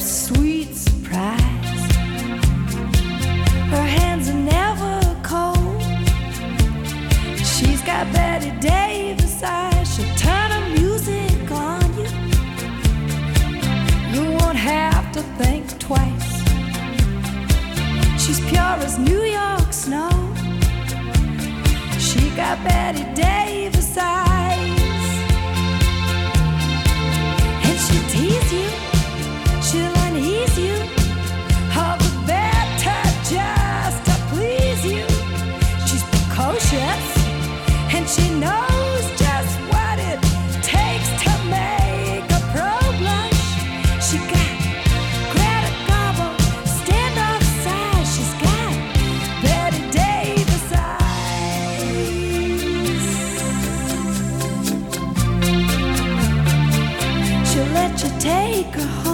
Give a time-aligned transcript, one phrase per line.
[0.00, 1.92] sweet surprise.
[3.70, 5.82] Her hands are never cold.
[7.38, 9.94] She's got Betty Davis eyes.
[9.94, 12.08] She'll turn the music on you.
[14.14, 16.30] You won't have to think twice.
[18.22, 20.10] She's pure as New York snow.
[21.98, 24.80] She got Betty Davis eyes.
[27.66, 28.89] And she'll tease you.
[58.20, 59.09] Take her home.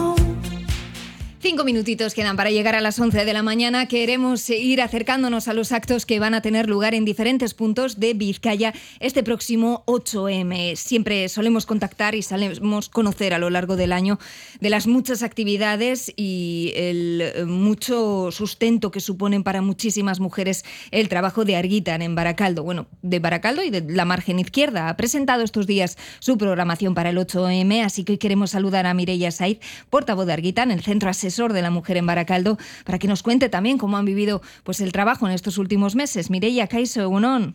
[1.49, 3.87] Cinco minutitos quedan para llegar a las 11 de la mañana.
[3.87, 8.15] Queremos ir acercándonos a los actos que van a tener lugar en diferentes puntos de
[8.15, 10.75] Vizcaya este próximo 8M.
[10.75, 14.19] Siempre solemos contactar y solemos conocer a lo largo del año
[14.59, 21.45] de las muchas actividades y el mucho sustento que suponen para muchísimas mujeres el trabajo
[21.45, 22.65] de Arguitan en Baracaldo.
[22.65, 24.89] Bueno, de Baracaldo y de la margen izquierda.
[24.89, 28.95] Ha presentado estos días su programación para el 8M, así que hoy queremos saludar a
[28.95, 33.09] Mireia Saiz, portavoz de Arguitan, el centro asesor de la mujer en Baracaldo, para que
[33.09, 36.31] nos cuente también cómo han vivido pues, el trabajo en estos últimos meses.
[36.31, 36.67] Mireia.
[36.67, 37.55] Kaixo, egunon.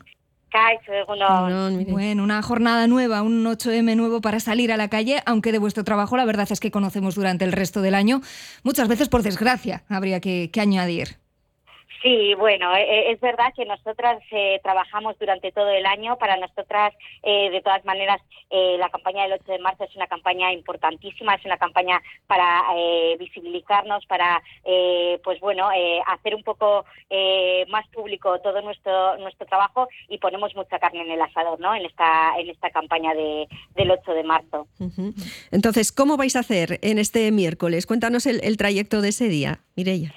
[1.89, 5.85] Bueno, una jornada nueva, un 8M nuevo para salir a la calle, aunque de vuestro
[5.85, 8.21] trabajo la verdad es que conocemos durante el resto del año,
[8.63, 11.20] muchas veces por desgracia, habría que, que añadir.
[12.01, 16.17] Sí, bueno, eh, es verdad que nosotras eh, trabajamos durante todo el año.
[16.17, 20.07] Para nosotras, eh, de todas maneras, eh, la campaña del 8 de marzo es una
[20.07, 26.43] campaña importantísima, es una campaña para eh, visibilizarnos, para, eh, pues bueno, eh, hacer un
[26.43, 26.85] poco
[27.69, 31.75] más público todo nuestro nuestro trabajo y ponemos mucha carne en el asador, ¿no?
[31.75, 34.67] En esta en esta campaña de, del 8 de marzo.
[35.51, 37.85] Entonces, ¿cómo vais a hacer en este miércoles?
[37.85, 40.13] Cuéntanos el, el trayecto de ese día, Mireia.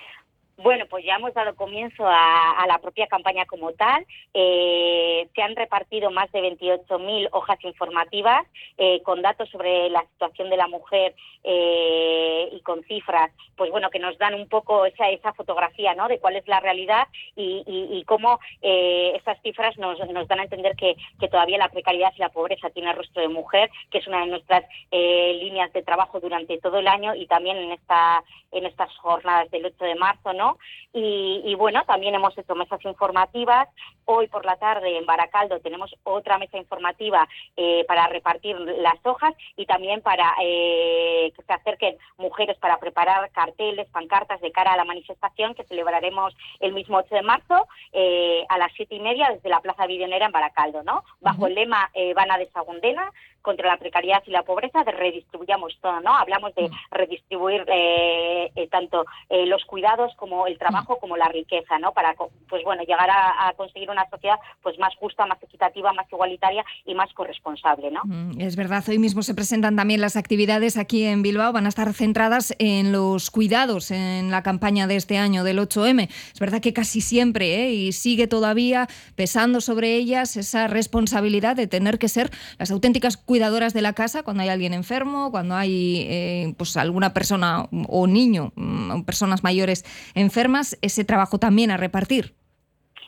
[0.65, 4.07] Bueno, pues ya hemos dado comienzo a, la propia campaña como tal.
[4.33, 8.47] Eh, se han repartido más de 28.000 hojas informativas
[8.79, 11.15] eh, con datos sobre la situación de la mujer
[11.47, 16.09] eh, y con cifras, pues bueno, que nos dan un poco esa, esa fotografía, ¿no?
[16.09, 20.41] De cuál es la realidad y, y, y cómo eh, esas cifras nos, nos dan
[20.41, 23.99] a entender que, que todavía la precariedad y la pobreza tiene rostro de mujer, que
[23.99, 27.73] es una de nuestras eh, líneas de trabajo durante todo el año y también en
[27.73, 28.25] esta
[28.55, 30.54] en estas jornadas del 8 de marzo, ¿no?
[30.93, 33.69] Y, y bueno, también hemos hecho mesas informativas.
[34.05, 37.27] Hoy por la tarde en Baracaldo tenemos otra mesa informativa
[37.57, 43.31] eh, para repartir las hojas y también para eh, que se acerquen mujeres para preparar
[43.31, 48.45] carteles, pancartas de cara a la manifestación que celebraremos el mismo 8 de marzo eh,
[48.49, 51.05] a las siete y media desde la Plaza Vidionera en Baracaldo, ¿no?
[51.21, 53.11] Bajo el lema eh, Vana de Sagundena
[53.43, 56.17] contra la precariedad y la pobreza, de redistribuyamos todo, ¿no?
[56.17, 61.93] Hablamos de redistribuir eh, tanto los cuidados como el trabajo como la riqueza, ¿no?
[61.93, 62.15] Para,
[62.49, 66.65] pues bueno, llegar a, a conseguir una sociedad pues más justa, más equitativa, más igualitaria
[66.85, 68.03] y más corresponsable, ¿no?
[68.05, 71.69] Mm, Es verdad, hoy mismo se presentan también las actividades aquí en Bilbao, van a
[71.69, 76.09] estar centradas en los cuidados en la campaña de este año del 8M.
[76.09, 77.73] Es verdad que casi siempre, ¿eh?
[77.73, 83.73] y sigue todavía pesando sobre ellas esa responsabilidad de tener que ser las auténticas cuidadoras
[83.73, 88.53] de la casa cuando hay alguien enfermo, cuando hay eh, pues alguna persona o niño,
[88.57, 89.85] mm, personas mayores
[90.15, 90.34] enfermas,
[90.83, 92.37] ese trabajo también a repartir.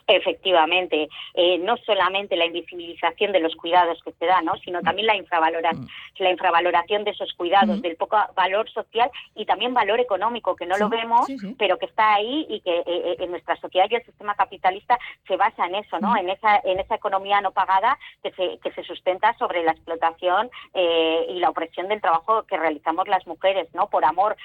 [0.07, 4.55] Efectivamente, eh, no solamente la invisibilización de los cuidados que se dan, ¿no?
[4.57, 5.71] sino también la, infravalora
[6.17, 7.81] la infravaloración de esos cuidados, Mm.
[7.81, 11.55] del poco valor social y también valor económico, que no Sí, lo vemos, sí, sí.
[11.57, 14.97] pero que está ahí y que eh, eh, en nuestra sociedad y el sistema capitalista
[15.27, 16.11] se basa en eso, ¿no?
[16.13, 16.17] Mm.
[16.17, 20.49] en, esa, en esa economía no pagada que se, que se sustenta sobre la explotación
[20.73, 23.89] eh, y la opresión del trabajo que realizamos las mujeres, ¿no?
[23.89, 24.35] por amor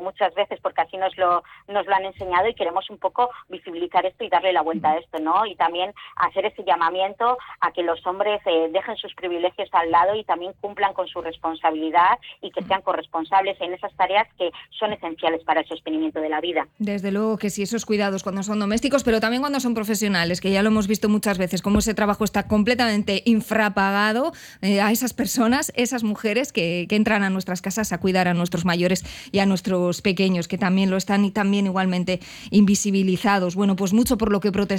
[0.00, 4.04] muchas veces, porque así nos lo, nos lo han enseñado y queremos un poco visibilizar
[4.06, 5.46] esto y darle la vuelta esto, ¿no?
[5.46, 10.14] Y también hacer ese llamamiento a que los hombres eh, dejen sus privilegios al lado
[10.14, 14.92] y también cumplan con su responsabilidad y que sean corresponsables en esas tareas que son
[14.92, 16.66] esenciales para el sostenimiento de la vida.
[16.78, 20.50] Desde luego que sí, esos cuidados cuando son domésticos, pero también cuando son profesionales, que
[20.50, 24.32] ya lo hemos visto muchas veces, cómo ese trabajo está completamente infrapagado
[24.62, 28.34] eh, a esas personas, esas mujeres que, que entran a nuestras casas a cuidar a
[28.34, 32.20] nuestros mayores y a nuestros pequeños, que también lo están y también igualmente
[32.50, 33.54] invisibilizados.
[33.54, 34.77] Bueno, pues mucho por lo que protestar,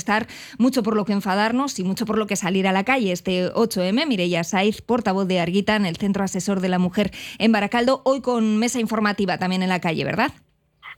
[0.58, 3.12] mucho por lo que enfadarnos y mucho por lo que salir a la calle.
[3.12, 7.52] Este 8M, Mireia Saiz, portavoz de Arguita en el Centro Asesor de la Mujer en
[7.52, 10.32] Baracaldo, hoy con mesa informativa también en la calle, ¿verdad?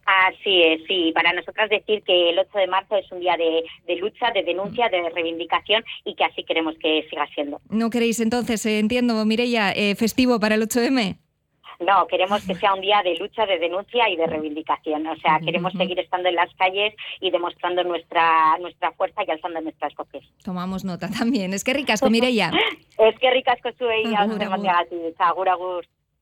[0.06, 1.12] Así es, sí.
[1.14, 4.44] Para nosotras decir que el 8 de marzo es un día de, de lucha, de
[4.44, 7.62] denuncia, de reivindicación y que así queremos que siga siendo.
[7.70, 11.18] ¿No queréis entonces, eh, entiendo, Mireia, eh, festivo para el 8M?
[11.82, 15.06] No, queremos que sea un día de lucha, de denuncia y de reivindicación.
[15.08, 19.62] O sea, queremos seguir estando en las calles y demostrando nuestra nuestra fuerza y alzando
[19.62, 20.24] nuestras voces.
[20.44, 21.54] Tomamos nota también.
[21.54, 22.52] Es que ricasco, Mireia.
[22.98, 23.70] es que ricasco.
[24.18, 24.68] Agur, agur.
[25.18, 25.86] Agur, agur.